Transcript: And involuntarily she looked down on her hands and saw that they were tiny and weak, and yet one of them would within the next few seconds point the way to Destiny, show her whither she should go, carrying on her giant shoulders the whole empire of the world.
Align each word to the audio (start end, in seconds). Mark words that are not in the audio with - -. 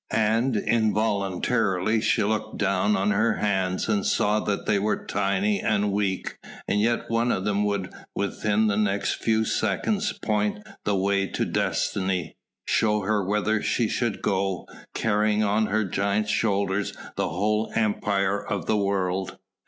And 0.09 0.55
involuntarily 0.57 2.01
she 2.01 2.23
looked 2.23 2.57
down 2.57 2.95
on 2.95 3.11
her 3.11 3.35
hands 3.35 3.87
and 3.87 4.03
saw 4.03 4.39
that 4.39 4.65
they 4.65 4.79
were 4.79 5.05
tiny 5.05 5.61
and 5.61 5.91
weak, 5.91 6.39
and 6.67 6.81
yet 6.81 7.07
one 7.11 7.31
of 7.31 7.45
them 7.45 7.63
would 7.65 7.93
within 8.15 8.65
the 8.65 8.77
next 8.77 9.13
few 9.23 9.45
seconds 9.45 10.11
point 10.13 10.65
the 10.85 10.95
way 10.95 11.27
to 11.27 11.45
Destiny, 11.45 12.35
show 12.65 13.01
her 13.01 13.23
whither 13.23 13.61
she 13.61 13.87
should 13.87 14.23
go, 14.23 14.65
carrying 14.95 15.43
on 15.43 15.67
her 15.67 15.85
giant 15.85 16.27
shoulders 16.29 16.93
the 17.15 17.29
whole 17.29 17.71
empire 17.75 18.43
of 18.43 18.65
the 18.65 18.77
world. 18.77 19.37